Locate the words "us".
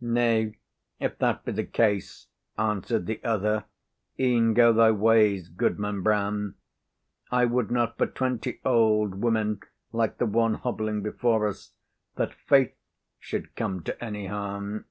11.46-11.72